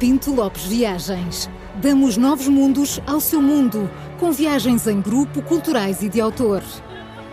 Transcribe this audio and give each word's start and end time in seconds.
Pinto 0.00 0.34
Lopes 0.34 0.64
Viagens. 0.64 1.50
Damos 1.74 2.16
novos 2.16 2.48
mundos 2.48 2.98
ao 3.06 3.20
seu 3.20 3.42
mundo, 3.42 3.88
com 4.18 4.32
viagens 4.32 4.86
em 4.86 4.98
grupo, 4.98 5.42
culturais 5.42 6.00
e 6.00 6.08
de 6.08 6.18
autor. 6.18 6.62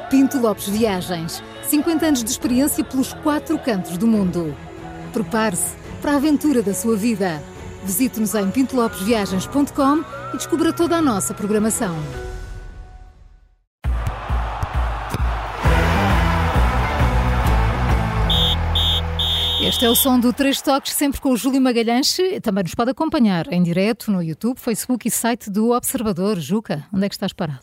Pinto 0.10 0.38
Lopes 0.38 0.68
Viagens. 0.68 1.42
50 1.64 2.06
anos 2.06 2.24
de 2.26 2.30
experiência 2.30 2.84
pelos 2.84 3.14
quatro 3.14 3.58
cantos 3.58 3.98
do 3.98 4.06
mundo. 4.06 4.54
Prepare-se 5.14 5.78
para 6.02 6.12
a 6.12 6.16
aventura 6.18 6.62
da 6.62 6.74
sua 6.74 6.98
vida. 6.98 7.42
Visite-nos 7.86 8.36
em 8.36 8.52
pintolopesviagens.com 8.52 10.04
e 10.34 10.36
descubra 10.36 10.74
toda 10.74 10.98
a 10.98 11.02
nossa 11.02 11.34
programação. 11.34 11.96
Este 19.60 19.86
é 19.86 19.90
o 19.90 19.96
som 19.96 20.20
do 20.20 20.32
Três 20.32 20.62
Toques, 20.62 20.94
sempre 20.94 21.20
com 21.20 21.32
o 21.32 21.36
Júlio 21.36 21.60
Magalhães. 21.60 22.16
Também 22.44 22.64
nos 22.64 22.76
pode 22.76 22.92
acompanhar 22.92 23.52
em 23.52 23.64
direto 23.64 24.12
no 24.12 24.22
YouTube, 24.22 24.60
Facebook 24.60 25.08
e 25.08 25.12
site 25.12 25.50
do 25.50 25.72
Observador. 25.72 26.40
Juca, 26.40 26.86
onde 26.94 27.06
é 27.06 27.10
que 27.10 27.16
estás 27.16 27.34
parado? 27.34 27.60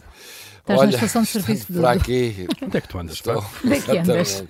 Estás 0.65 0.81
Olha, 0.81 0.89
na 0.93 0.95
estação 0.97 1.23
de 1.23 1.29
serviço 1.29 1.67
por 1.71 1.85
aqui. 1.85 2.47
Onde 2.63 2.79
é 2.79 2.81
que 2.81 2.89
tu 2.89 2.99
andas? 2.99 3.17
Estou? 3.17 3.45
Onde 3.63 3.75
é 3.75 3.81
que 3.83 3.99
andas? 3.99 4.45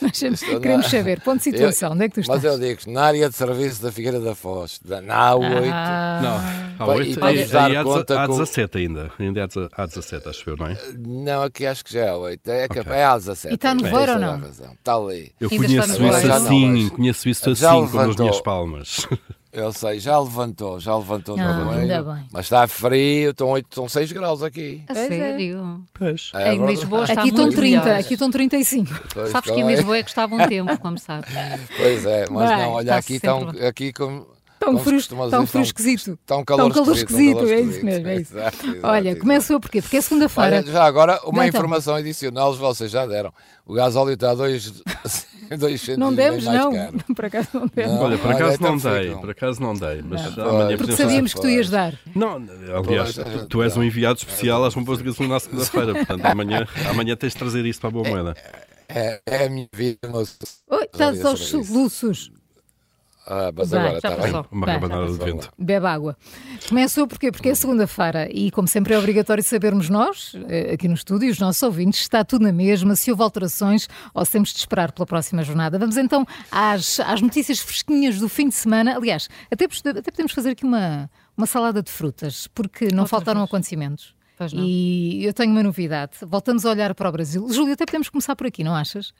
Nós 0.00 0.12
queremos 0.60 0.84
na- 0.84 0.88
saber, 0.88 1.20
ponto 1.20 1.38
de 1.38 1.42
situação, 1.42 1.88
Eu- 1.88 1.94
onde 1.96 2.04
é 2.04 2.08
que 2.08 2.14
tu 2.14 2.20
estás? 2.20 2.44
Mas 2.44 2.52
eu 2.52 2.58
digo, 2.60 2.80
na 2.92 3.02
área 3.02 3.28
de 3.28 3.34
serviço 3.34 3.82
da 3.82 3.90
Figueira 3.90 4.20
da 4.20 4.36
Foz, 4.36 4.78
da- 4.84 5.00
na 5.02 5.32
A8, 5.32 5.68
Ah, 5.72 6.20
Não, 6.22 6.36
há 6.36 6.86
Pá, 6.86 6.92
oito. 6.94 7.10
e 7.10 7.16
para 7.16 7.26
Aí 7.30 7.42
vos 7.42 7.50
dar 7.50 7.76
há 7.76 7.82
conta 7.82 8.22
há 8.22 8.26
com- 8.28 8.32
17 8.38 8.78
ainda. 8.78 9.10
Ainda 9.18 9.42
há 9.42 9.46
deze- 9.48 9.68
há 9.76 9.86
17, 9.86 10.28
acho 10.28 10.48
eu, 10.50 10.56
não 10.56 10.66
é? 10.68 10.78
não, 10.96 11.42
aqui 11.42 11.66
acho 11.66 11.84
que 11.84 11.92
já 11.92 12.00
é 12.02 12.10
A8, 12.12 12.40
é, 12.48 12.68
que- 12.68 12.78
Ok. 12.78 12.92
é 12.92 13.04
A17. 13.04 13.50
E 13.50 13.54
está 13.56 13.74
no 13.74 13.84
voeiro 13.88 14.12
ou 14.12 14.18
não? 14.20 14.38
Está 14.48 14.94
ali. 14.94 15.32
Eu 15.40 15.50
conheço 15.50 15.90
isso 15.90 16.04
assim, 16.36 16.88
conheço 16.90 17.28
isso 17.28 17.50
assim, 17.50 17.88
com 17.88 17.98
as 17.98 18.14
minhas 18.16 18.40
palmas. 18.40 19.08
Eu 19.58 19.72
sei, 19.72 19.98
já 19.98 20.16
levantou, 20.20 20.78
já 20.78 20.96
levantou 20.96 21.36
no 21.36 21.42
Ah, 21.42 21.64
voeiro, 21.64 21.80
ainda 21.80 22.02
bem. 22.02 22.24
Mas 22.30 22.46
está 22.46 22.68
frio, 22.68 23.30
estão, 23.30 23.48
8, 23.48 23.66
estão 23.68 23.88
6 23.88 24.12
graus 24.12 24.40
aqui. 24.42 24.84
A 24.88 24.94
Pois 24.94 25.04
é. 25.04 25.08
sério? 25.08 25.84
Pois. 25.92 26.30
É 26.34 26.54
em. 26.54 26.64
Lisboa 26.64 27.02
está 27.04 27.20
aqui 27.20 27.28
estão 27.30 27.44
muito 27.46 27.56
30, 27.56 27.84
melhor. 27.84 27.98
aqui 28.00 28.14
estão 28.14 28.30
35. 28.30 29.00
Pois, 29.12 29.30
Sabes 29.30 29.50
que 29.50 29.60
em 29.60 29.66
Lisboa 29.66 29.96
é 29.96 30.02
que 30.04 30.10
estava 30.10 30.34
um 30.36 30.46
tempo, 30.46 30.78
como 30.78 30.96
sabes. 30.98 31.28
Pois 31.76 32.06
é, 32.06 32.26
mas 32.30 32.48
Vai, 32.50 32.62
não, 32.62 32.70
olha, 32.72 32.94
aqui 32.94 33.14
estão, 33.14 33.50
bem. 33.50 33.66
aqui 33.66 33.92
como... 33.92 34.26
Um 34.66 34.76
se 34.76 34.84
frio, 34.84 34.98
dizer, 34.98 35.08
frio 35.16 35.44
estão- 35.44 35.62
esquisito. 35.62 36.18
Um 36.30 36.44
calor, 36.44 36.66
um 36.66 36.70
calor 36.70 36.94
esquisito, 36.94 37.38
é 37.38 37.40
calor 37.40 37.54
isso 37.70 37.84
mesmo, 37.84 38.08
é 38.08 38.16
isso. 38.16 38.36
Exato, 38.36 38.56
exato, 38.66 38.80
Olha, 38.86 39.08
exato. 39.10 39.20
começo 39.22 39.52
eu 39.52 39.60
porquê? 39.60 39.80
Porque 39.80 39.96
é 39.96 40.00
segunda-feira. 40.00 40.62
Já 40.66 40.84
agora, 40.84 41.20
uma 41.24 41.46
então. 41.46 41.58
informação 41.60 41.94
adicional, 41.94 42.54
vocês 42.54 42.90
já 42.90 43.06
deram. 43.06 43.32
O 43.64 43.72
gasóleo 43.72 44.14
está 44.14 44.30
a 44.32 44.34
2 45.58 45.88
Não 45.96 46.14
demos, 46.14 46.44
mais 46.44 46.58
não. 46.58 46.72
caro. 46.72 46.98
Por 47.14 47.24
acaso 47.24 47.48
não 47.54 47.66
demos. 47.74 47.92
Não. 47.94 48.02
Olha, 48.02 48.18
por 48.18 48.30
acaso 48.32 48.54
então 48.54 48.76
não 48.76 48.78
dei, 48.92 49.10
por 49.14 49.30
acaso 49.30 49.62
não 49.62 49.74
dei, 49.74 50.02
mas 50.02 50.36
Não. 50.36 50.48
amanhã 50.48 50.76
Porque 50.76 50.92
falar. 50.92 51.08
sabíamos 51.08 51.34
que 51.34 51.40
tu 51.40 51.48
ias 51.48 51.70
dar. 51.70 51.94
Não, 52.14 52.42
aliás, 52.76 53.14
tu, 53.14 53.46
tu 53.48 53.62
és 53.62 53.76
um 53.76 53.82
enviado 53.82 54.18
especial 54.18 54.64
às 54.64 54.74
bombas 54.74 54.98
de 54.98 55.04
gasolina 55.04 55.34
na 55.34 55.40
segunda-feira, 55.40 55.94
portanto 55.94 56.24
amanhã, 56.24 56.66
amanhã 56.90 57.16
tens 57.16 57.32
de 57.32 57.38
trazer 57.38 57.64
isso 57.66 57.80
para 57.80 57.88
a 57.88 57.92
boa 57.92 58.08
moeda. 58.08 58.34
É, 58.88 59.20
é 59.26 59.44
a 59.46 59.50
minha 59.50 59.68
vida, 59.72 59.98
mas... 60.10 60.38
Oi, 60.70 60.84
estás 60.84 61.24
aos 61.24 61.40
soluços. 61.46 62.30
Ah, 63.30 63.52
mas 63.54 63.68
Vai, 63.70 63.80
agora 63.80 63.96
está 63.98 64.16
bem. 64.16 64.32
Uma 64.50 64.66
Bem, 64.66 64.74
rabanada 64.76 65.12
de 65.12 65.18
vento. 65.18 65.50
Bebe 65.58 65.86
água. 65.86 66.16
Começou 66.66 67.06
porquê? 67.06 67.30
Porque 67.30 67.50
é 67.50 67.54
segunda-feira 67.54 68.26
e, 68.32 68.50
como 68.50 68.66
sempre, 68.66 68.94
é 68.94 68.98
obrigatório 68.98 69.44
sabermos 69.44 69.90
nós, 69.90 70.32
eh, 70.48 70.72
aqui 70.72 70.88
no 70.88 70.94
estúdio, 70.94 71.28
e 71.28 71.30
os 71.30 71.38
nossos 71.38 71.62
ouvintes, 71.62 71.98
se 71.98 72.04
está 72.04 72.24
tudo 72.24 72.42
na 72.42 72.52
mesma, 72.52 72.96
se 72.96 73.10
houve 73.10 73.22
alterações 73.22 73.86
ou 74.14 74.24
se 74.24 74.32
temos 74.32 74.48
de 74.50 74.58
esperar 74.58 74.92
pela 74.92 75.04
próxima 75.04 75.42
jornada. 75.42 75.78
Vamos 75.78 75.98
então 75.98 76.24
às, 76.50 77.00
às 77.00 77.20
notícias 77.20 77.58
fresquinhas 77.58 78.18
do 78.18 78.30
fim 78.30 78.48
de 78.48 78.54
semana. 78.54 78.96
Aliás, 78.96 79.28
até, 79.50 79.66
até 79.66 80.10
podemos 80.10 80.32
fazer 80.32 80.50
aqui 80.50 80.64
uma, 80.64 81.10
uma 81.36 81.46
salada 81.46 81.82
de 81.82 81.90
frutas, 81.90 82.46
porque 82.54 82.86
não 82.86 83.00
Outra 83.00 83.08
faltaram 83.08 83.40
vez. 83.40 83.50
acontecimentos. 83.50 84.14
Pois 84.38 84.52
não. 84.54 84.64
E 84.64 85.22
eu 85.26 85.34
tenho 85.34 85.52
uma 85.52 85.62
novidade. 85.62 86.12
Voltamos 86.22 86.64
a 86.64 86.70
olhar 86.70 86.94
para 86.94 87.08
o 87.08 87.12
Brasil. 87.12 87.46
Júlio, 87.52 87.74
até 87.74 87.84
podemos 87.84 88.08
começar 88.08 88.34
por 88.34 88.46
aqui, 88.46 88.64
não 88.64 88.74
achas? 88.74 89.12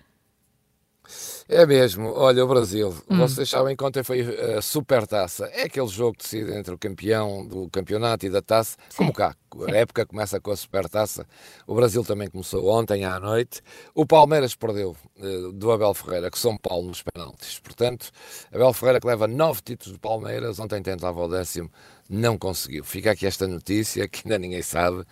É 1.50 1.64
mesmo, 1.64 2.12
olha, 2.12 2.44
o 2.44 2.48
Brasil, 2.48 2.94
Hum. 3.08 3.16
vocês 3.20 3.48
sabem 3.48 3.74
que 3.74 3.82
ontem 3.82 4.02
foi 4.02 4.20
a 4.54 4.60
super 4.60 5.06
taça, 5.06 5.46
é 5.46 5.62
aquele 5.62 5.86
jogo 5.88 6.12
que 6.18 6.22
decide 6.24 6.52
entre 6.52 6.74
o 6.74 6.78
campeão 6.78 7.46
do 7.46 7.70
campeonato 7.70 8.26
e 8.26 8.28
da 8.28 8.42
taça, 8.42 8.76
como 8.94 9.14
cá, 9.14 9.34
a 9.66 9.70
época 9.74 10.04
começa 10.04 10.38
com 10.38 10.50
a 10.50 10.56
super 10.56 10.86
taça, 10.90 11.26
o 11.66 11.74
Brasil 11.74 12.04
também 12.04 12.28
começou 12.28 12.68
ontem 12.68 13.06
à 13.06 13.18
noite, 13.18 13.62
o 13.94 14.04
Palmeiras 14.04 14.54
perdeu 14.54 14.94
eh, 15.18 15.50
do 15.54 15.72
Abel 15.72 15.94
Ferreira, 15.94 16.30
que 16.30 16.38
São 16.38 16.54
Paulo 16.58 16.88
nos 16.88 17.00
penaltis, 17.02 17.58
portanto, 17.60 18.10
Abel 18.52 18.74
Ferreira 18.74 19.00
que 19.00 19.06
leva 19.06 19.26
nove 19.26 19.62
títulos 19.62 19.94
do 19.94 19.98
Palmeiras, 20.00 20.58
ontem 20.60 20.82
tentava 20.82 21.18
o 21.18 21.28
décimo, 21.28 21.70
não 22.10 22.38
conseguiu. 22.38 22.84
Fica 22.84 23.10
aqui 23.10 23.26
esta 23.26 23.46
notícia 23.46 24.08
que 24.08 24.22
ainda 24.24 24.38
ninguém 24.38 24.62
sabe. 24.62 25.04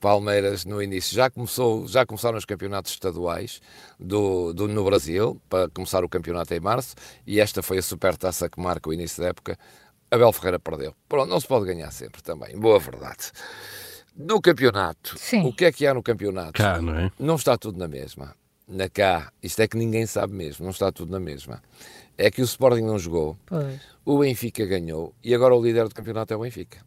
Palmeiras 0.00 0.64
no 0.64 0.82
início 0.82 1.14
já 1.14 1.30
começou, 1.30 1.86
já 1.86 2.04
começaram 2.04 2.36
os 2.36 2.44
campeonatos 2.44 2.90
estaduais 2.90 3.60
do, 4.00 4.52
do- 4.52 4.66
no 4.66 4.84
Brasil 4.84 5.40
para 5.48 5.68
começar 5.80 6.04
o 6.04 6.08
campeonato 6.08 6.52
em 6.54 6.60
março 6.60 6.94
e 7.26 7.40
esta 7.40 7.62
foi 7.62 7.78
a 7.78 7.82
supertaça 7.82 8.48
que 8.50 8.60
marca 8.60 8.88
o 8.90 8.92
início 8.92 9.22
da 9.22 9.28
época. 9.30 9.58
Abel 10.10 10.32
Ferreira 10.32 10.58
perdeu. 10.58 10.94
Pronto, 11.08 11.28
não 11.30 11.40
se 11.40 11.46
pode 11.46 11.64
ganhar 11.66 11.90
sempre 11.90 12.22
também. 12.22 12.58
Boa 12.58 12.78
verdade. 12.78 13.30
No 14.16 14.40
campeonato, 14.40 15.16
Sim. 15.18 15.44
o 15.46 15.52
que 15.52 15.64
é 15.64 15.72
que 15.72 15.86
há 15.86 15.94
no 15.94 16.02
campeonato? 16.02 16.52
Cá, 16.52 16.80
não 16.82 16.94
é? 16.98 17.10
Não 17.18 17.36
está 17.36 17.56
tudo 17.56 17.78
na 17.78 17.88
mesma. 17.88 18.34
Na 18.68 18.88
cá, 18.88 19.32
isto 19.42 19.60
é 19.62 19.66
que 19.68 19.76
ninguém 19.76 20.06
sabe 20.06 20.32
mesmo, 20.34 20.64
não 20.64 20.70
está 20.70 20.92
tudo 20.92 21.10
na 21.10 21.18
mesma. 21.20 21.62
É 22.18 22.30
que 22.30 22.42
o 22.42 22.44
Sporting 22.44 22.82
não 22.82 22.98
jogou, 22.98 23.36
Pois. 23.46 23.80
o 24.04 24.18
Benfica 24.18 24.66
ganhou 24.66 25.14
e 25.24 25.34
agora 25.34 25.54
o 25.54 25.62
líder 25.64 25.88
do 25.88 25.94
campeonato 25.94 26.34
é 26.34 26.36
o 26.36 26.40
Benfica. 26.40 26.78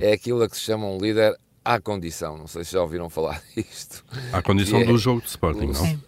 É 0.00 0.12
aquilo 0.12 0.42
a 0.42 0.48
que 0.48 0.56
se 0.56 0.62
chama 0.62 0.86
um 0.86 0.96
líder 0.98 1.36
à 1.64 1.78
condição. 1.78 2.38
Não 2.38 2.46
sei 2.46 2.64
se 2.64 2.72
já 2.72 2.80
ouviram 2.80 3.10
falar 3.10 3.42
disto. 3.54 4.02
À 4.32 4.40
condição 4.42 4.80
é- 4.80 4.84
do 4.84 4.96
jogo 4.96 5.20
de 5.20 5.26
Sporting, 5.28 5.66
não? 5.66 5.74
Sim. 5.74 6.00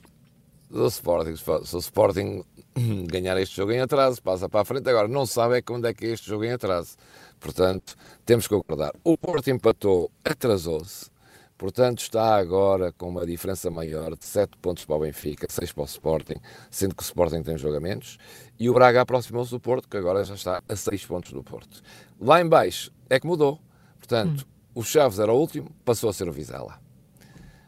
Do 0.70 0.86
Sporting. 0.86 1.34
Se 1.36 1.76
o 1.76 1.78
Sporting 1.80 2.44
ganhar 3.06 3.36
este 3.38 3.56
jogo 3.56 3.72
em 3.72 3.80
atraso, 3.80 4.22
passa 4.22 4.48
para 4.48 4.60
a 4.60 4.64
frente. 4.64 4.88
Agora, 4.88 5.08
não 5.08 5.26
sabe 5.26 5.58
é 5.58 5.62
quando 5.62 5.86
é 5.86 5.92
que 5.92 6.06
é 6.06 6.10
este 6.10 6.28
jogo 6.28 6.44
em 6.44 6.52
atraso. 6.52 6.96
Portanto, 7.40 7.96
temos 8.24 8.46
que 8.46 8.54
acordar. 8.54 8.92
O 9.02 9.18
Porto 9.18 9.50
empatou, 9.50 10.10
atrasou-se. 10.24 11.10
Portanto, 11.58 11.98
está 11.98 12.36
agora 12.36 12.92
com 12.92 13.08
uma 13.08 13.26
diferença 13.26 13.70
maior 13.70 14.16
de 14.16 14.24
7 14.24 14.56
pontos 14.58 14.84
para 14.84 14.96
o 14.96 15.00
Benfica, 15.00 15.46
6 15.46 15.72
para 15.72 15.82
o 15.82 15.86
Sporting, 15.86 16.36
sendo 16.70 16.94
que 16.94 17.02
o 17.02 17.04
Sporting 17.04 17.42
tem 17.42 17.58
jogamentos. 17.58 18.16
E 18.58 18.70
o 18.70 18.72
Braga 18.72 19.02
aproximou-se 19.02 19.50
do 19.50 19.60
Porto, 19.60 19.88
que 19.88 19.96
agora 19.96 20.24
já 20.24 20.34
está 20.34 20.62
a 20.66 20.76
6 20.76 21.04
pontos 21.04 21.32
do 21.32 21.42
Porto. 21.42 21.82
Lá 22.18 22.40
em 22.40 22.48
baixo 22.48 22.90
é 23.10 23.18
que 23.20 23.26
mudou. 23.26 23.60
Portanto, 23.98 24.46
o 24.74 24.82
Chaves 24.82 25.18
era 25.18 25.32
o 25.32 25.38
último, 25.38 25.70
passou 25.84 26.08
a 26.08 26.12
ser 26.12 26.28
o 26.28 26.32
Vizela. 26.32 26.80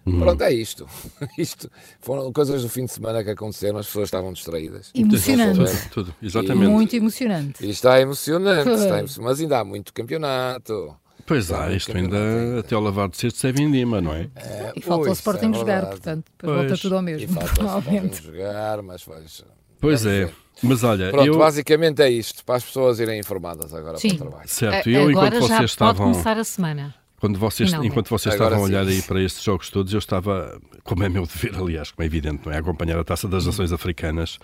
Pronto, 0.05 0.43
é 0.43 0.53
isto. 0.53 0.87
Isto 1.39 1.71
foram 2.01 2.33
coisas 2.33 2.63
do 2.63 2.69
fim 2.69 2.85
de 2.87 2.91
semana 2.93 3.23
que 3.23 3.31
aconteceram, 3.31 3.79
as 3.79 3.87
pessoas 3.87 4.09
estavam 4.09 4.33
distraídas. 4.33 4.91
Emocionante. 4.95 5.59
Tudo, 5.59 5.89
tudo, 6.11 6.15
exatamente. 6.23 6.69
Muito 6.71 6.97
emocionante. 6.97 7.65
E 7.65 7.71
está 7.71 8.01
emocionante, 8.01 8.65
Pois. 8.65 8.81
está 8.81 8.99
emocionante, 8.99 9.21
mas 9.21 9.41
ainda 9.41 9.61
há 9.61 9.65
muito 9.65 9.93
campeonato. 9.95 10.97
Pois 11.25 11.53
há, 11.53 11.71
isto 11.73 11.97
ainda 11.97 12.19
até 12.59 12.75
ao 12.75 12.83
lavar 12.83 13.09
de 13.09 13.17
cesto 13.17 13.47
é 13.47 13.53
vindima, 13.53 14.01
não 14.01 14.13
é? 14.13 14.29
É, 14.35 14.73
E 14.75 14.81
falta 14.81 15.09
o 15.09 15.13
Sporting 15.13 15.51
é 15.51 15.55
jogar, 15.55 15.87
portanto, 15.87 16.25
depois 16.33 16.53
volta 16.53 16.69
Pois. 16.69 16.81
tudo 16.81 16.95
ao 16.97 17.01
E 17.01 17.05
mesmo, 17.05 17.29
falta 17.29 17.45
o 17.45 17.53
Sporting 17.53 17.61
provavelmente. 17.81 18.23
jogar, 18.25 18.83
mas 18.83 19.03
faz. 19.03 19.45
Pois 19.81 20.05
é. 20.07 20.31
Mas 20.65 20.83
olha, 20.85 21.11
Pronto, 21.11 21.27
eu. 21.27 21.39
basicamente 21.39 22.03
é 22.03 22.11
isto, 22.11 22.45
para 22.45 22.57
as 22.57 22.65
pessoas 22.65 22.99
irem 23.01 23.19
informadas 23.21 23.73
agora 23.73 23.99
Sim. 23.99 24.17
para 24.17 24.27
o 24.27 24.31
trabalho. 24.31 24.49
Certo, 24.49 24.91
eu 24.91 25.11
enquanto 25.11 25.27
Agora 25.27 25.35
já 25.35 25.41
vocês 25.41 25.59
pode 25.59 25.65
estavam. 25.93 26.11
começar 26.13 26.39
a 26.39 26.45
semana. 26.45 26.95
Quando 27.23 27.39
vocês, 27.39 27.73
enquanto 27.75 28.09
vocês 28.09 28.35
Agora 28.35 28.57
estavam 28.57 28.65
a 28.65 28.69
olhar 28.69 28.85
sim. 28.85 28.97
aí 28.97 29.03
para 29.03 29.23
estes 29.23 29.45
jogos 29.45 29.71
todos, 29.71 29.93
eu 29.93 30.01
estava, 30.01 30.61
como 30.83 31.05
é 31.05 31.09
meu 31.09 31.25
dever, 31.25 31.55
aliás, 31.55 31.93
como 31.93 32.03
é 32.03 32.07
evidente, 32.07 32.45
não 32.45 32.53
é? 32.53 32.59
Acompanhar 32.59 32.99
a 32.99 33.05
taça 33.05 33.29
das 33.29 33.47
nações 33.47 33.73
africanas, 33.73 34.41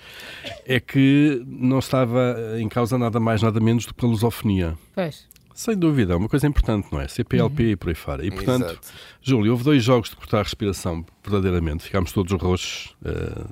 é 0.65 0.79
que 0.79 1.43
não 1.45 1.81
estava 1.81 2.37
em 2.57 2.69
causa 2.69 2.97
nada 2.97 3.19
mais, 3.19 3.43
nada 3.43 3.59
menos 3.59 3.85
do 3.85 3.93
que 3.93 4.07
a 4.07 4.09
lusofonia. 4.09 4.79
Pois. 4.95 5.27
Sem 5.59 5.77
dúvida, 5.77 6.13
é 6.13 6.17
uma 6.17 6.29
coisa 6.29 6.47
importante, 6.47 6.87
não 6.93 7.01
é? 7.01 7.09
CPLP 7.09 7.73
e 7.73 7.77
por 7.77 7.89
aí 7.89 7.95
fora. 7.97 8.25
E 8.25 8.31
portanto, 8.31 8.67
Exato. 8.67 8.89
Júlio, 9.21 9.51
houve 9.51 9.65
dois 9.65 9.83
jogos 9.83 10.09
de 10.09 10.15
cortar 10.15 10.39
a 10.39 10.43
respiração, 10.45 11.05
verdadeiramente. 11.21 11.83
Ficámos 11.83 12.13
todos 12.13 12.33
roxos 12.41 12.95
eh, 13.05 13.45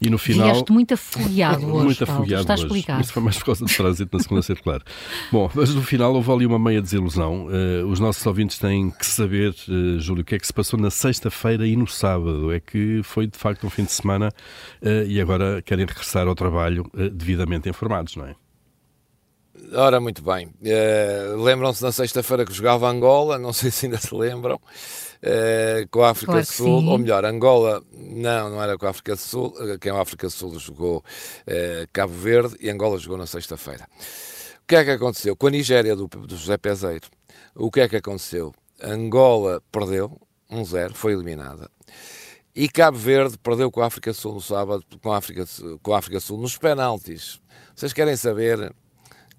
e 0.00 0.08
no 0.08 0.16
final. 0.16 0.52
Vieste 0.52 0.70
muito 0.70 0.94
afogueado 0.94 1.66
hoje, 1.74 1.84
Muito 1.86 2.04
afogueado 2.04 2.42
Está 2.42 2.54
hoje. 2.54 2.66
explicado. 2.66 3.00
Isso 3.00 3.12
foi 3.12 3.20
mais 3.24 3.36
por 3.36 3.46
causa 3.46 3.64
do 3.64 3.68
trânsito 3.68 4.16
na 4.16 4.22
segunda 4.22 4.42
circular. 4.42 4.80
Bom, 5.32 5.50
mas 5.52 5.74
no 5.74 5.82
final 5.82 6.14
houve 6.14 6.30
ali 6.30 6.46
uma 6.46 6.56
meia 6.56 6.80
desilusão. 6.80 7.48
Eh, 7.50 7.82
os 7.82 7.98
nossos 7.98 8.24
ouvintes 8.24 8.56
têm 8.56 8.88
que 8.88 9.04
saber, 9.04 9.52
eh, 9.68 9.98
Júlio, 9.98 10.22
o 10.22 10.24
que 10.24 10.36
é 10.36 10.38
que 10.38 10.46
se 10.46 10.52
passou 10.52 10.78
na 10.78 10.88
sexta-feira 10.88 11.66
e 11.66 11.74
no 11.74 11.88
sábado. 11.88 12.52
É 12.52 12.60
que 12.60 13.00
foi 13.02 13.26
de 13.26 13.36
facto 13.36 13.66
um 13.66 13.70
fim 13.70 13.82
de 13.82 13.90
semana 13.90 14.30
e 15.04 15.20
agora 15.20 15.60
querem 15.62 15.84
regressar 15.84 16.28
ao 16.28 16.34
trabalho 16.36 16.88
devidamente 17.12 17.68
informados, 17.68 18.14
não 18.14 18.24
é? 18.26 18.36
Ora, 19.72 20.00
muito 20.00 20.22
bem. 20.22 20.50
Eh, 20.64 21.34
Lembram-se 21.36 21.82
na 21.82 21.92
sexta-feira 21.92 22.44
que 22.44 22.52
jogava 22.52 22.88
Angola, 22.88 23.38
não 23.38 23.52
sei 23.52 23.70
se 23.70 23.86
ainda 23.86 23.98
se 23.98 24.14
lembram, 24.14 24.60
eh, 25.22 25.86
com 25.90 26.02
a 26.02 26.10
África 26.10 26.32
Claro 26.32 26.46
do 26.46 26.52
Sul, 26.52 26.80
sim. 26.80 26.88
ou 26.88 26.98
melhor, 26.98 27.24
Angola, 27.24 27.82
não, 27.92 28.50
não 28.50 28.62
era 28.62 28.76
com 28.78 28.86
a 28.86 28.90
África 28.90 29.14
do 29.14 29.20
Sul, 29.20 29.54
eh, 29.60 29.78
quem 29.78 29.92
a 29.92 30.00
África 30.00 30.26
do 30.26 30.30
Sul 30.30 30.58
jogou 30.58 31.04
eh, 31.46 31.86
Cabo 31.92 32.12
Verde 32.12 32.56
e 32.60 32.70
Angola 32.70 32.98
jogou 32.98 33.18
na 33.18 33.26
sexta-feira. 33.26 33.86
O 34.62 34.66
que 34.66 34.76
é 34.76 34.84
que 34.84 34.90
aconteceu? 34.90 35.36
Com 35.36 35.48
a 35.48 35.50
Nigéria 35.50 35.94
do, 35.96 36.06
do 36.06 36.36
José 36.36 36.56
Peseiro, 36.56 37.08
o 37.54 37.70
que 37.70 37.80
é 37.80 37.88
que 37.88 37.96
aconteceu? 37.96 38.52
Angola 38.82 39.62
perdeu 39.70 40.18
1-0, 40.50 40.94
foi 40.94 41.12
eliminada. 41.12 41.70
E 42.54 42.68
Cabo 42.68 42.96
Verde 42.98 43.38
perdeu 43.38 43.70
com 43.70 43.80
a 43.82 43.86
África 43.86 44.12
Sul 44.12 44.34
no 44.34 44.40
sábado, 44.40 44.84
com 45.02 45.12
a 45.12 45.18
África, 45.18 45.44
com 45.82 45.94
a 45.94 45.98
África 45.98 46.18
Sul 46.18 46.38
nos 46.38 46.56
penaltis. 46.56 47.40
Vocês 47.74 47.92
querem 47.92 48.16
saber 48.16 48.72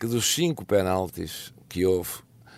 que 0.02 0.08
dos 0.08 0.34
cinco 0.34 0.66
penaltis 0.66 1.54
que 1.70 1.86
houve, 1.86 2.10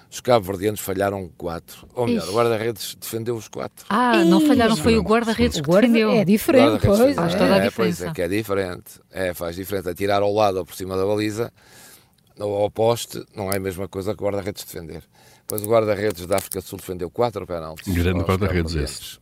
os 0.10 0.22
cabo-verdianos 0.22 0.80
falharam 0.80 1.30
quatro. 1.38 1.86
Ou 1.94 2.08
melhor, 2.08 2.24
Ixi. 2.24 2.32
o 2.32 2.36
guarda-redes 2.36 2.96
defendeu 2.96 3.36
os 3.36 3.50
quatro. 3.50 3.86
Ah, 3.90 4.24
não 4.24 4.42
Ih, 4.42 4.48
falharam, 4.48 4.78
foi 4.78 4.94
o 4.94 5.04
não. 5.04 5.04
guarda-redes 5.04 5.60
que 5.60 5.68
guarda 5.68 5.88
defendeu. 5.90 6.12
é 6.12 6.24
diferente, 6.24 6.86
pois. 6.86 7.16
Faz 7.16 7.36
toda 7.36 7.56
a 7.56 7.58
é, 7.58 7.70
pois 7.70 7.98
diferença. 7.98 8.08
é, 8.08 8.14
que 8.14 8.22
é 8.22 8.28
diferente. 8.30 9.02
É, 9.12 9.34
faz 9.34 9.58
diferença. 9.58 9.92
Atirar 9.92 10.22
ao 10.22 10.34
lado 10.34 10.60
ou 10.60 10.66
por 10.66 10.74
cima 10.74 10.96
da 10.96 11.06
baliza, 11.06 11.52
ou 12.40 12.62
ao 12.62 12.72
poste, 12.72 13.22
não 13.36 13.52
é 13.52 13.58
a 13.58 13.60
mesma 13.60 13.90
coisa 13.90 14.16
que 14.16 14.24
o 14.24 14.26
guarda-redes 14.26 14.64
defender. 14.64 15.04
Pois 15.46 15.62
o 15.64 15.68
guarda-redes 15.68 16.26
da 16.26 16.38
África 16.38 16.62
do 16.62 16.66
Sul 16.66 16.78
defendeu 16.80 17.10
quatro 17.10 17.46
penaltis. 17.46 17.94
Grande 17.94 18.22
guarda-redes 18.24 18.74
cabo-verdianos. 18.74 19.20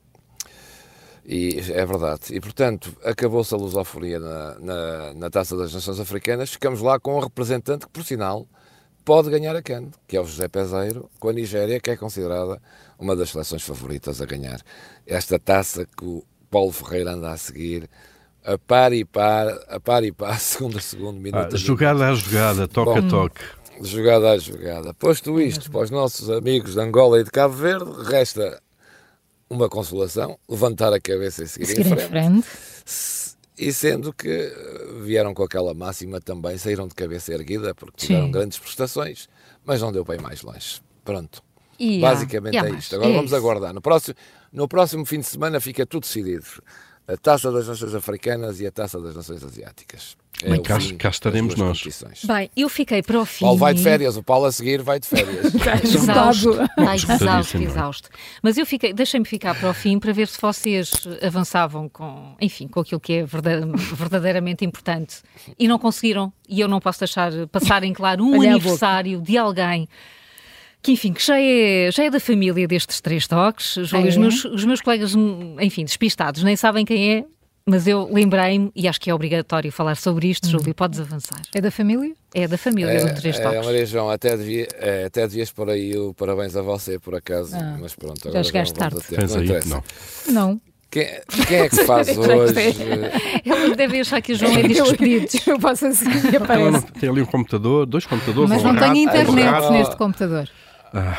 E 1.34 1.60
é 1.72 1.86
verdade. 1.86 2.24
E, 2.36 2.42
portanto, 2.42 2.94
acabou-se 3.06 3.54
a 3.54 3.58
lusofonia 3.58 4.20
na, 4.20 4.60
na, 4.60 5.14
na 5.14 5.30
Taça 5.30 5.56
das 5.56 5.74
Nações 5.74 5.98
Africanas. 5.98 6.50
Ficamos 6.52 6.82
lá 6.82 7.00
com 7.00 7.16
um 7.16 7.20
representante 7.22 7.86
que, 7.86 7.92
por 7.94 8.04
sinal, 8.04 8.46
pode 9.06 9.30
ganhar 9.30 9.56
a 9.56 9.62
CAN, 9.62 9.92
que 10.06 10.18
é 10.18 10.22
o 10.22 10.26
José 10.26 10.50
Peseiro, 10.50 11.10
com 11.22 11.30
a 11.30 11.34
Nigéria, 11.34 11.80
que 11.80 11.90
é 11.90 11.96
considerada 11.96 12.62
uma 13.00 13.16
das 13.16 13.30
seleções 13.30 13.64
favoritas 13.64 14.22
a 14.22 14.26
ganhar. 14.26 14.60
Esta 15.08 15.40
taça 15.40 15.86
que 15.86 16.04
o 16.04 16.22
Paulo 16.50 16.74
Ferreira 16.74 17.14
anda 17.14 17.32
a 17.32 17.38
seguir, 17.38 17.90
a 18.44 18.58
par 18.58 18.92
e 18.92 19.06
par, 19.06 19.48
a 19.70 19.80
par 19.80 20.04
e 20.04 20.12
par, 20.12 20.38
segundo 20.42 20.80
a 20.80 20.82
segundo, 20.82 21.18
minuto 21.22 21.36
Ah, 21.38 21.40
a 21.44 21.44
minuto. 21.46 21.58
jogada 21.58 22.10
a 22.10 22.14
jogada, 22.14 22.68
toque 22.68 23.00
a 23.00 23.02
toque. 23.08 23.42
Jogada 23.82 24.32
a 24.32 24.38
jogada. 24.38 24.94
Posto 24.94 25.40
isto 25.40 25.72
para 25.72 25.82
os 25.82 25.90
nossos 25.90 26.30
amigos 26.30 26.74
de 26.74 26.82
Angola 26.82 27.22
e 27.22 27.24
de 27.24 27.32
Cabo 27.32 27.54
Verde, 27.56 27.90
resta 28.04 28.62
uma 29.52 29.68
consolação, 29.70 30.40
levantar 30.50 30.94
a 30.94 31.00
cabeça 31.00 31.44
e 31.44 31.48
seguir, 31.48 31.66
Seguir 31.68 31.82
em 31.82 31.92
em 31.94 31.96
frente. 31.98 32.08
frente. 32.08 32.48
E 33.58 33.72
sendo 33.74 34.14
que 34.14 34.28
eh, 34.30 34.54
vieram 35.04 35.34
com 35.34 35.44
aquela 35.44 35.74
máxima 35.74 36.20
também, 36.22 36.58
saíram 36.58 36.88
de 36.88 36.96
cabeça 36.96 37.34
erguida, 37.34 37.76
porque 37.76 38.08
tiveram 38.08 38.26
Sim. 38.28 38.32
grandes 38.32 38.58
prestações, 38.58 39.28
mas 39.66 39.82
não 39.82 39.92
deu 39.92 40.04
para 40.06 40.16
ir 40.16 40.22
mais 40.22 40.42
longe. 40.42 40.82
Pronto. 41.04 41.44
E 41.78 42.00
Basicamente 42.00 42.58
há 42.58 42.68
é 42.68 42.72
isto. 42.72 42.96
Agora 42.96 43.10
É 43.10 43.14
vamos 43.14 43.32
isso. 43.32 43.36
aguardar. 43.36 43.74
No 43.74 43.82
próximo, 43.82 44.16
no 44.52 44.68
próximo 44.68 45.06
fim 45.06 45.20
de 45.20 45.26
semana 45.26 45.60
fica 45.60 45.86
tudo 45.86 46.04
decidido. 46.04 46.46
A 47.08 47.18
Taça 47.18 47.52
das 47.52 47.68
Nações 47.68 47.94
Africanas 47.96 48.62
e 48.62 48.68
a 48.68 48.72
Taça 48.72 49.00
das 49.02 49.16
Nações 49.16 49.44
Asiáticas. 49.44 50.16
É 50.44 50.50
Bem, 50.50 50.60
o 50.60 50.64
cá- 50.64 50.80
cá 50.98 51.10
estaremos 51.10 51.56
nós. 51.56 51.84
Bem, 52.24 52.50
eu 52.58 52.68
fiquei 52.68 53.04
para 53.04 53.20
o 53.20 53.26
fim. 53.26 53.46
Paulo 53.46 53.60
vai 53.60 53.74
de 53.76 53.84
férias, 53.84 54.18
o 54.18 54.24
Paulo 54.24 54.46
a 54.46 54.52
seguir 54.52 54.82
vai 54.82 55.00
de 55.00 55.08
férias. 55.08 55.54
Exausto, 55.84 56.52
está 56.54 56.96
exausto, 56.96 57.12
Esgotadíssimo. 57.14 57.64
exausto. 57.64 58.10
Mas 58.42 58.58
eu 58.58 58.66
fiquei, 58.66 58.92
deixei-me 58.92 59.26
ficar 59.26 59.54
para 59.60 59.70
o 59.70 59.74
fim 59.74 60.00
para 60.00 60.12
ver 60.14 60.28
se 60.28 60.42
vocês 60.42 60.92
avançavam 61.22 61.88
com, 61.90 62.36
enfim, 62.42 62.68
com 62.68 62.80
aquilo 62.80 63.00
que 63.00 63.14
é 63.14 63.24
verda- 63.26 63.62
verdadeiramente 63.94 64.66
importante 64.66 65.18
e 65.60 65.68
não 65.68 65.78
conseguiram. 65.78 66.32
E 66.50 66.60
eu 66.60 66.68
não 66.68 66.80
posso 66.80 67.00
deixar 67.00 67.32
passar 67.52 67.84
em 67.84 67.94
claro 67.94 68.24
um 68.24 68.40
Olha 68.40 68.52
aniversário 68.52 69.22
de 69.22 69.38
alguém 69.38 69.88
que, 70.82 70.92
enfim, 70.94 71.14
que 71.14 71.24
já 71.24 71.40
é, 71.40 71.90
já 71.92 72.04
é 72.06 72.10
da 72.10 72.20
família 72.20 72.68
destes 72.68 73.00
três 73.02 73.28
toques. 73.28 73.76
Júlio, 73.76 74.06
Ah, 74.06 74.10
os, 74.10 74.16
é? 74.16 74.20
meus, 74.20 74.46
os 74.46 74.66
meus 74.66 74.82
colegas, 74.82 75.16
hum, 75.16 75.56
enfim, 75.60 75.84
despistados, 75.86 76.44
nem 76.44 76.56
sabem 76.56 76.86
quem 76.86 77.14
é. 77.18 77.24
Mas 77.64 77.86
eu 77.88 78.10
lembrei-me, 78.12 78.72
e 78.76 78.88
acho 78.88 79.00
que 79.00 79.08
é 79.10 79.14
obrigatório 79.14 79.72
falar 79.72 79.96
sobre 79.96 80.28
isto, 80.28 80.48
Hum. 80.48 80.52
Júlio, 80.52 80.74
podes 80.74 81.00
avançar. 81.00 81.40
É 81.54 81.62
da 81.62 81.70
família? 81.70 82.12
É 82.34 82.48
da 82.48 82.58
família 82.58 83.06
do 83.06 83.14
Três 83.22 83.38
É, 83.40 83.44
Toques. 83.44 83.66
Maria 83.66 83.86
João, 83.86 84.10
até, 84.10 84.36
devia, 84.36 84.68
é, 84.80 85.04
até 85.06 85.28
devias 85.28 85.52
pôr 85.52 85.70
aí 85.70 85.96
o 85.96 86.12
parabéns 86.16 86.56
a 86.56 86.64
você, 86.64 86.98
por 86.98 87.14
acaso. 87.14 87.56
Ah, 87.56 87.78
mas 87.80 87.94
pronto, 87.94 88.20
já 88.24 88.30
agora 88.30 88.44
chegaste 88.44 88.74
vamos 88.80 88.98
a 88.98 89.00
tarde. 89.02 89.16
Tens 89.16 89.36
não 89.36 89.42
aí? 89.56 89.66
Não. 89.68 89.84
Não. 90.34 90.62
Quem, 90.90 91.08
quem 91.48 91.58
é 91.58 91.70
que 91.70 91.84
faz 91.86 92.10
hoje? 92.18 92.54
Eles 93.46 93.78
devem 93.78 94.02
achar 94.02 94.22
que 94.22 94.34
o 94.34 94.36
João 94.36 94.52
é 94.58 94.64
discos 94.68 94.90
despedidos. 94.90 95.48
Eu 95.48 95.60
passo 95.60 95.86
assim 95.86 96.06
e 96.10 96.36
Ela 96.36 96.44
aparece. 96.46 96.72
não- 96.72 96.82
tem 96.82 97.10
ali 97.10 97.22
um 97.22 97.26
computador, 97.26 97.86
dois 97.86 98.06
computadores. 98.08 98.50
Mas 98.50 98.62
um 98.64 98.74
não 98.74 98.74
rato. 98.74 98.92
tenho 98.94 99.08
internet 99.08 99.46
rato. 99.46 99.72
neste 99.72 99.96
computador. 99.96 100.50
Ah, 100.94 101.18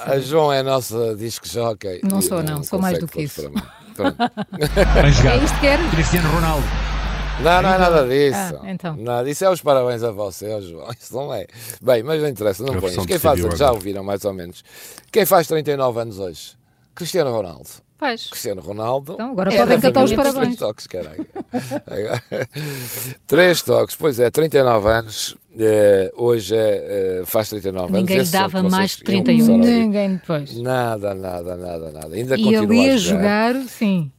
A. 0.00 0.18
João 0.20 0.52
é 0.52 0.58
a 0.60 0.62
nossa 0.62 1.14
disc 1.16 1.44
jockey. 1.46 2.00
Não 2.02 2.20
sou, 2.20 2.42
não, 2.42 2.62
sou 2.62 2.78
mais 2.78 2.98
do 2.98 3.06
que 3.06 3.22
isso. 3.22 3.42
para 3.42 3.50
mim. 3.50 3.66
Pronto. 3.94 4.16
Bem 4.98 5.04
É 5.04 5.10
jogado. 5.12 5.44
isto 5.44 5.60
que 5.60 5.66
era? 5.66 5.90
Cristiano 5.90 6.28
Ronaldo. 6.30 6.66
Não, 7.40 7.62
não 7.62 7.68
é 7.74 7.78
nada 7.78 8.06
disso. 8.06 8.60
Ah, 8.62 8.70
então. 8.70 8.96
Nada 8.96 9.24
disso 9.24 9.44
é 9.44 9.50
os 9.50 9.60
parabéns 9.60 10.02
a 10.02 10.12
você, 10.12 10.52
ó 10.54 10.60
João. 10.60 10.88
Isso 11.00 11.12
não 11.14 11.34
é. 11.34 11.46
Bem, 11.82 12.02
mas 12.04 12.22
não 12.22 12.28
interessa, 12.28 12.62
não 12.62 12.80
pões. 12.80 12.94
Quem 13.06 13.18
faz 13.18 13.40
já 13.40 13.48
agora. 13.48 13.72
ouviram 13.72 14.04
mais 14.04 14.24
ou 14.24 14.32
menos. 14.32 14.62
Quem 15.10 15.26
faz 15.26 15.48
39 15.48 16.00
anos 16.00 16.18
hoje? 16.20 16.52
Cristiano 16.94 17.32
Ronaldo. 17.32 17.68
Faz. 17.98 18.28
Cristiano 18.28 18.60
Ronaldo. 18.60 19.14
Então, 19.14 19.30
agora 19.32 19.52
é 19.52 19.58
podem 19.58 19.80
cantar 19.80 20.04
os 20.04 20.12
parabéns. 20.12 20.44
Três 20.44 20.56
toques, 20.56 20.86
caralho. 20.86 21.26
Três 23.26 23.62
toques, 23.62 23.96
pois 23.96 24.20
é, 24.20 24.30
39 24.30 24.88
anos. 24.88 25.36
Eh, 25.58 26.10
hoje 26.16 26.54
é, 26.56 27.20
eh, 27.20 27.22
faz 27.26 27.48
39 27.50 27.92
Ninguém 27.92 28.00
anos. 28.00 28.10
lhe 28.10 28.22
Esse 28.22 28.36
é 28.36 28.40
dava 28.40 28.62
que 28.62 28.70
mais 28.70 28.96
de 28.96 29.12
iam 29.12 29.22
31. 29.24 29.46
começar 29.46 29.52
a 29.52 29.56
ouvir. 29.56 29.84
Ninguém 29.84 30.14
depois. 30.16 30.56
Nada, 30.58 31.14
nada, 31.14 31.56
nada, 31.56 31.90
nada. 31.92 32.14
Ainda 32.16 32.34
E 32.36 32.42
continua 32.42 32.64
ali 32.64 32.90
a 32.90 32.94
a 32.94 32.96
jogar. 32.96 33.52
jogar, 33.54 33.68
sim. 33.68 34.10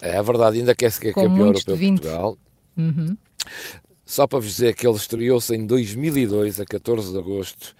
É 0.00 0.22
verdade, 0.22 0.58
ainda 0.58 0.74
quer 0.74 0.90
ser 0.92 1.12
Com 1.12 1.22
campeão 1.22 1.46
muitos 1.46 1.64
de 1.64 1.70
europeu 1.70 1.74
de 1.76 1.80
20. 1.80 2.00
Portugal. 2.00 2.38
Uhum. 2.76 3.16
Só 4.04 4.26
para 4.26 4.38
vos 4.38 4.48
dizer 4.48 4.74
que 4.74 4.86
ele 4.86 4.96
estreou-se 4.96 5.54
em 5.54 5.66
2002, 5.66 6.60
a 6.60 6.64
14 6.64 7.10
de 7.12 7.18
agosto, 7.18 7.74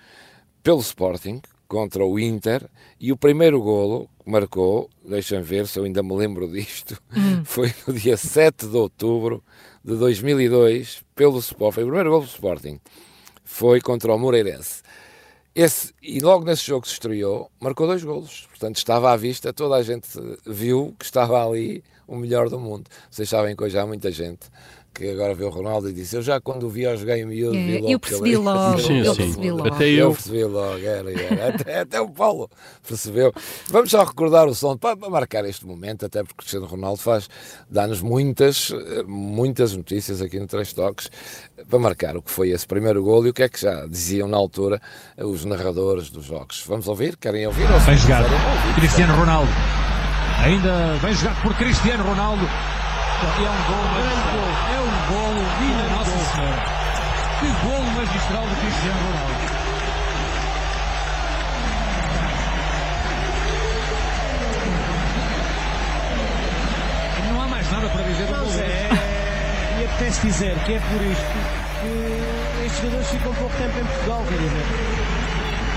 pelo 0.62 0.80
Sporting, 0.80 1.40
contra 1.68 2.04
o 2.04 2.18
Inter, 2.18 2.68
e 2.98 3.12
o 3.12 3.16
primeiro 3.16 3.60
golo 3.60 4.08
que 4.24 4.30
marcou, 4.30 4.88
deixem 5.08 5.40
ver 5.42 5.66
se 5.68 5.78
eu 5.78 5.84
ainda 5.84 6.02
me 6.02 6.14
lembro 6.16 6.48
disto, 6.50 7.00
foi 7.44 7.72
no 7.86 7.94
dia 7.94 8.16
7 8.16 8.66
de 8.66 8.76
outubro 8.76 9.42
de 9.84 9.94
2002, 9.96 11.02
pelo 11.16 11.38
Sporting. 11.38 11.80
O 11.80 11.86
primeiro 11.86 12.10
golo 12.10 12.24
do 12.24 12.28
Sporting. 12.28 12.78
Foi 13.42 13.80
contra 13.80 14.14
o 14.14 14.18
Moreirense. 14.18 14.82
Esse, 15.54 15.94
e 16.02 16.20
logo 16.20 16.44
nesse 16.44 16.66
jogo 16.66 16.82
que 16.82 16.88
se 16.88 16.94
estreou, 16.94 17.50
marcou 17.58 17.86
dois 17.86 18.04
golos. 18.04 18.46
Portanto, 18.50 18.76
estava 18.76 19.10
à 19.10 19.16
vista, 19.16 19.52
toda 19.52 19.74
a 19.76 19.82
gente 19.82 20.06
viu 20.46 20.94
que 20.98 21.04
estava 21.06 21.42
ali 21.44 21.82
o 22.06 22.14
melhor 22.14 22.50
do 22.50 22.60
mundo. 22.60 22.90
Vocês 23.10 23.28
sabem 23.28 23.56
que 23.56 23.64
hoje 23.64 23.78
há 23.78 23.86
muita 23.86 24.12
gente 24.12 24.50
que 24.96 25.10
agora 25.10 25.34
vê 25.34 25.44
o 25.44 25.50
Ronaldo 25.50 25.90
e 25.90 25.92
disse: 25.92 26.16
Eu 26.16 26.22
já 26.22 26.40
quando 26.40 26.64
o 26.66 26.70
vi 26.70 26.86
a 26.86 26.96
jogar 26.96 27.18
em 27.18 27.26
miúdo, 27.26 27.56
É, 27.56 27.78
logo 27.80 27.90
eu 27.92 28.00
percebi 28.00 28.28
ele- 28.30 28.38
logo, 28.38 28.78
Sim, 28.82 28.98
eu 29.00 29.14
sim. 29.14 29.22
percebi 29.22 29.50
logo. 29.50 29.68
Até 29.74 29.84
eu 29.84 29.96
eu. 29.98 30.12
percebi 30.12 30.44
logo, 30.44 30.78
era, 30.78 31.12
era. 31.12 31.48
Até, 31.48 31.80
até 31.80 32.00
o 32.00 32.08
Paulo 32.08 32.48
percebeu. 32.86 33.32
Vamos 33.68 33.90
só 33.90 34.02
recordar 34.04 34.48
o 34.48 34.54
som 34.54 34.76
para, 34.76 34.96
para 34.96 35.10
marcar 35.10 35.44
este 35.44 35.66
momento, 35.66 36.06
até 36.06 36.20
porque 36.22 36.32
o 36.34 36.36
Cristiano 36.38 36.66
Ronaldo 36.66 36.98
faz, 37.00 37.28
dá-nos 37.70 38.00
muitas, 38.00 38.72
muitas 39.06 39.76
notícias 39.76 40.22
aqui 40.22 40.40
no 40.40 40.46
Três 40.46 40.72
Toques 40.72 41.10
para 41.68 41.78
marcar 41.78 42.16
o 42.16 42.22
que 42.22 42.30
foi 42.30 42.50
esse 42.50 42.66
primeiro 42.66 43.02
gol 43.02 43.26
e 43.26 43.30
o 43.30 43.34
que 43.34 43.42
é 43.42 43.48
que 43.48 43.60
já 43.60 43.86
diziam 43.86 44.28
na 44.28 44.36
altura 44.36 44.80
os 45.18 45.44
narradores 45.44 46.10
dos 46.10 46.24
jogos. 46.24 46.64
Vamos 46.66 46.88
ouvir? 46.88 47.16
Querem 47.16 47.46
ouvir? 47.46 47.70
Ou 47.70 47.80
Bem 47.80 47.98
jogado. 47.98 48.24
ouvir, 48.24 48.74
Cristiano 48.80 49.14
Ronaldo. 49.16 49.50
Ainda 50.44 50.98
bem 51.02 51.14
jogado 51.14 51.42
por 51.42 51.54
Cristiano 51.56 52.04
Ronaldo. 52.04 52.44
É 52.44 53.48
um 53.48 53.62
gol 53.66 53.84
magistral. 53.94 54.48
É 54.70 54.78
um 54.80 54.90
golo, 55.08 55.42
minha 55.60 55.88
Nossa 55.96 56.18
Senhora. 56.34 56.62
Que 57.46 57.52
golo 57.64 57.86
magistral 57.92 58.42
do 58.42 58.56
Cristiano 58.56 58.98
Ronaldo. 59.06 59.36
Não 67.30 67.40
há 67.40 67.46
mais 67.46 67.70
nada 67.70 67.88
para 67.88 68.02
dizer 68.02 68.26
do 68.26 68.34
gol. 68.34 68.48
É, 68.58 69.80
e 69.80 69.84
apetece 69.84 70.26
dizer 70.26 70.56
que 70.64 70.72
é 70.72 70.80
por 70.80 71.02
isto 71.02 71.24
que 71.82 72.66
estes 72.66 72.82
jogadores 72.82 73.08
ficam 73.10 73.34
pouco 73.34 73.56
tempo 73.56 73.78
em 73.78 73.84
Portugal, 73.84 74.24
quer 74.28 74.38
dizer. 74.38 74.64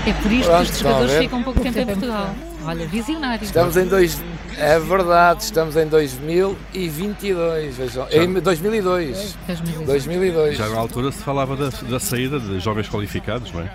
É 0.08 0.12
por 0.14 0.32
isto 0.32 0.50
que 0.50 0.56
a 0.56 0.64
jogadores 0.64 1.18
ficam 1.18 1.42
pouco 1.44 1.60
tempo 1.60 1.78
em 1.78 1.86
Portugal. 1.86 2.34
Olha, 2.66 2.86
visionário. 2.88 3.44
Estamos 3.44 3.76
em 3.76 3.86
dois. 3.86 4.20
É 4.58 4.78
verdade, 4.78 5.42
estamos 5.44 5.76
em 5.76 5.86
2022. 5.86 7.76
Vejam. 7.76 8.06
Em 8.10 8.32
2002. 8.40 9.36
2002. 9.46 9.86
2002. 9.86 10.56
Já 10.58 10.68
na 10.68 10.78
altura 10.78 11.12
se 11.12 11.18
falava 11.22 11.56
da, 11.56 11.68
da 11.88 11.98
saída 12.00 12.38
de 12.38 12.60
jovens 12.60 12.88
qualificados, 12.88 13.50
não 13.52 13.62
é? 13.62 13.70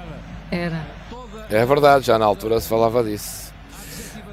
Era. 0.52 0.86
É 1.50 1.66
verdade, 1.66 2.06
já 2.06 2.18
na 2.20 2.26
altura 2.26 2.60
se 2.60 2.68
falava 2.68 3.04
disso. 3.04 3.46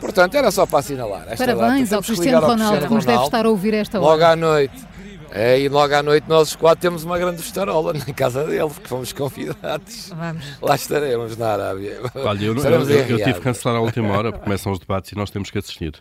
Portanto, 0.01 0.35
era 0.35 0.51
só 0.51 0.67
para 0.67 0.81
assinalar. 0.81 1.25
Esta 1.29 1.47
Parabéns 1.55 1.91
data. 1.91 1.97
ao 1.97 2.03
Cristiano 2.03 2.39
ligar 2.39 2.43
ao 2.43 2.51
Ronaldo, 2.51 2.87
que 2.89 2.95
nos 2.95 3.05
deve 3.05 3.17
Ronaldo 3.17 3.37
estar 3.37 3.47
a 3.47 3.49
ouvir 3.49 3.75
esta 3.75 3.99
Logo 3.99 4.13
hora. 4.15 4.31
à 4.31 4.37
noite. 4.37 4.93
É, 5.35 5.59
e 5.61 5.67
logo 5.69 5.95
à 5.95 6.03
noite 6.03 6.27
nós 6.29 6.49
os 6.49 6.57
quatro 6.57 6.83
temos 6.83 7.05
uma 7.05 7.19
grande 7.19 7.43
festarola 7.43 7.95
na 7.95 8.05
casa 8.13 8.45
dele, 8.45 8.69
porque 8.69 8.87
fomos 8.89 9.13
convidados. 9.15 10.11
Vamos. 10.15 10.45
Lá 10.61 10.75
estaremos 10.75 11.37
na 11.39 11.53
Arábia. 11.53 12.01
Olha, 12.17 12.45
eu, 12.45 12.55
eu, 12.55 12.63
eu- 12.65 12.91
eu 13.09 13.19
tive 13.19 13.35
que 13.35 13.41
cancelar 13.41 13.79
à 13.79 13.81
última 13.81 14.15
hora 14.15 14.31
porque 14.33 14.45
começam 14.45 14.71
os 14.73 14.79
debates 14.79 15.13
e 15.13 15.15
nós 15.17 15.31
temos 15.31 15.51
que 15.51 15.57
assistir. 15.59 15.95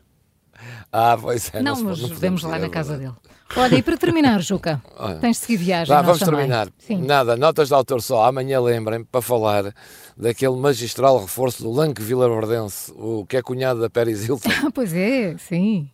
Ah, 0.91 1.17
pois 1.19 1.50
é. 1.53 1.62
Não, 1.62 1.81
mas 1.81 2.00
vemos 2.00 2.13
podemos 2.13 2.43
lá 2.43 2.60
na 2.60 2.65
é 2.65 2.69
casa 2.69 2.98
verdade. 2.98 3.15
dele. 3.21 3.31
Olha, 3.57 3.75
e 3.75 3.81
para 3.81 3.98
terminar, 3.98 4.41
Juca, 4.41 4.81
Olha. 4.98 5.15
tens 5.15 5.38
de 5.39 5.45
seguir 5.45 5.57
viagem. 5.57 5.93
Vá, 5.93 6.01
vamos 6.01 6.19
também. 6.19 6.36
terminar. 6.41 6.67
Sim. 6.79 7.01
Nada, 7.05 7.36
notas 7.36 7.67
de 7.67 7.74
autor 7.74 8.01
só. 8.01 8.25
Amanhã 8.25 8.60
lembrem 8.62 9.03
para 9.03 9.21
falar 9.21 9.74
daquele 10.17 10.55
magistral 10.55 11.19
reforço 11.21 11.63
do 11.63 11.71
Lanque 11.71 12.01
Vilaverdense, 12.01 12.91
o 12.95 13.25
que 13.25 13.38
é 13.38 13.41
cunhado 13.41 13.81
da 13.81 13.89
Paris 13.89 14.27
Hilton. 14.27 14.50
Ah, 14.65 14.69
pois 14.74 14.93
é, 14.93 15.36
sim. 15.38 15.89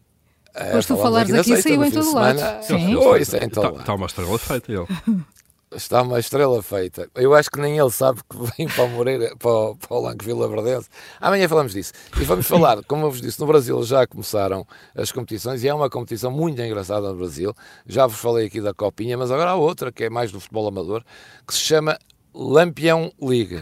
É, 0.54 0.66
Depois 0.66 0.86
tu 0.88 0.98
falares 0.98 1.32
aqui, 1.34 1.50
sexta, 1.50 1.70
saiu 1.70 1.84
em 1.84 1.92
todo 1.92 2.14
lado. 2.14 2.40
Sim. 2.64 2.96
Oh, 2.96 3.16
isso 3.16 3.36
é 3.36 3.46
em 3.46 3.50
todo 3.50 3.64
Está, 3.66 3.70
lado. 3.70 3.80
está 3.82 3.94
uma 3.94 4.06
estrela 4.08 4.38
feita 4.40 4.72
ele. 4.72 4.88
Está 5.76 6.02
uma 6.02 6.18
estrela 6.18 6.64
feita. 6.64 7.10
Eu 7.14 7.34
acho 7.36 7.52
que 7.52 7.60
nem 7.60 7.78
ele 7.78 7.90
sabe 7.92 8.22
que 8.30 8.38
vem 8.58 8.68
para 8.70 8.86
o 8.86 8.90
Moreira, 8.90 9.36
para 9.38 9.52
o, 9.52 9.76
para 9.76 9.98
o 9.98 10.02
Lanque 10.02 10.24
Vila 10.24 10.48
Verdense. 10.48 10.88
Amanhã 11.20 11.46
falamos 11.50 11.74
disso. 11.74 11.92
E 12.18 12.24
vamos 12.24 12.48
falar, 12.48 12.82
como 12.86 13.06
eu 13.06 13.12
vos 13.12 13.20
disse, 13.20 13.38
no 13.40 13.46
Brasil 13.48 13.84
já 13.84 14.08
começaram 14.08 14.66
as 14.96 15.12
competições 15.12 15.64
e 15.64 15.68
é 15.68 15.74
uma 15.74 15.90
competição 15.90 16.32
muito 16.32 16.62
engraçada 16.62 17.10
no 17.10 17.16
Brasil. 17.18 17.54
Já 17.86 18.08
vos 18.08 18.18
falei 18.18 18.48
aqui 18.48 18.62
da 18.62 18.74
Copinha, 18.74 19.18
mas 19.18 19.30
agora 19.30 19.52
há 19.52 19.56
outra 19.56 19.92
que 19.92 20.06
é 20.06 20.10
mais 20.10 20.32
do 20.32 20.40
futebol 20.40 20.68
amador, 20.70 21.04
que 21.46 21.54
se 21.54 21.60
chama 21.60 21.98
Lampião 22.34 23.12
League. 23.22 23.62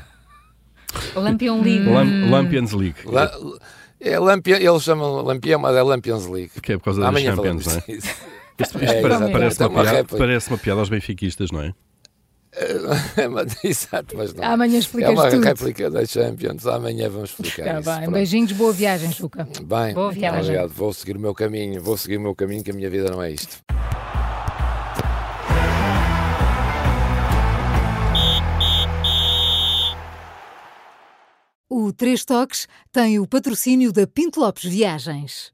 Lampion 1.16 1.62
League. 1.62 1.90
Lam- 1.90 2.30
Lampions 2.30 2.72
League. 2.74 2.98
La, 3.06 3.32
é 4.00 4.20
Lampião, 4.20 4.60
eles 4.60 4.84
chamam 4.84 5.24
Lampião, 5.24 5.60
mas 5.60 5.76
é 5.76 5.82
Lampions 5.82 6.28
League. 6.28 6.52
Que 6.62 6.74
é 6.74 6.78
por 6.78 6.86
causa 6.86 7.02
das 7.02 7.10
Amanhã 7.10 7.36
Champions, 7.36 7.66
não 7.66 7.74
é? 7.74 7.78
Isto, 7.78 8.10
isto 8.60 8.78
É, 8.78 9.02
parece, 9.02 9.32
parece 9.32 9.64
É 9.64 9.68
uma 9.68 9.74
uma 9.76 9.84
piada, 9.84 10.18
parece 10.18 10.50
uma 10.50 10.58
piada 10.60 10.80
aos 10.82 10.90
benfiquistas, 10.90 11.50
não 11.52 11.62
é? 11.62 11.74
Mas, 13.32 13.64
Exato, 13.64 14.16
mas 14.18 14.34
não. 14.34 14.44
Amanhã 14.44 14.76
É 14.76 14.80
explicas 14.80 15.12
uma 15.12 15.30
tudo. 15.30 15.44
réplica 15.44 15.90
da 15.90 16.06
Champions. 16.06 16.66
Amanhã 16.66 17.10
vamos 17.10 17.32
explicar 17.32 17.66
Tá 17.66 17.80
isso. 17.80 17.90
bem. 17.90 18.00
Pronto. 18.00 18.12
Beijinhos, 18.14 18.52
boa 18.54 18.72
viagem, 18.74 19.12
Juca. 19.12 19.48
Bem, 19.64 19.94
Boa 19.94 20.12
viagem. 20.12 20.42
obrigado. 20.42 20.70
Vou 20.70 20.94
seguir 20.94 21.18
o 21.18 21.20
meu 21.20 21.34
caminho, 21.34 21.82
vou 21.82 21.98
seguir 21.98 22.18
o 22.18 22.22
meu 22.22 22.34
caminho, 22.36 22.64
que 22.64 22.72
a 22.72 22.74
minha 22.74 22.90
vida 22.90 23.10
não 23.12 23.22
é 23.22 23.32
isto. 23.32 23.58
O 31.70 31.92
Três 31.92 32.24
Toques 32.24 32.68
tem 32.92 33.20
o 33.20 33.28
patrocínio 33.28 33.92
da 33.92 34.06
Pinto 34.08 34.40
Lopes 34.40 34.64
Viagens. 34.64 35.52